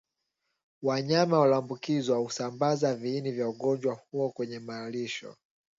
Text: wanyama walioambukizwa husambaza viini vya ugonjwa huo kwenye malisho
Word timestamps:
wanyama 0.83 1.39
walioambukizwa 1.39 2.17
husambaza 2.17 2.95
viini 2.95 3.31
vya 3.31 3.49
ugonjwa 3.49 3.95
huo 4.11 4.29
kwenye 4.29 4.59
malisho 4.59 5.35